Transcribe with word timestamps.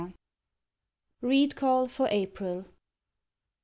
REED 1.21 1.55
CALL 1.55 1.87
FOR 1.87 2.07
APRIL. 2.09 2.65